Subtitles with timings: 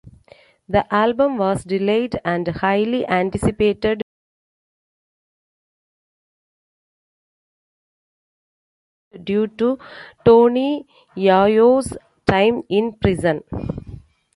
[0.67, 4.01] The album was delayed and highly anticipated,
[9.23, 9.77] due to
[10.25, 11.95] Tony Yayo's
[12.25, 13.43] time in prison.